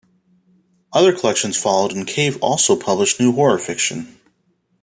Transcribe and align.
Other 0.91 1.15
collections 1.15 1.57
followed 1.61 1.91
and 1.93 2.07
Cave 2.07 2.39
also 2.41 2.75
published 2.75 3.19
new 3.19 3.31
horror 3.33 3.59
fiction. 3.59 4.19